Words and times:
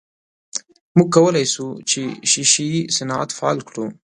موږ 0.95 1.09
کولای 1.15 1.45
سو 1.53 1.65
چې 1.89 2.01
ښیښه 2.29 2.63
یي 2.71 2.79
صنعت 2.95 3.29
فعال 3.37 3.59
کړو. 3.67 3.85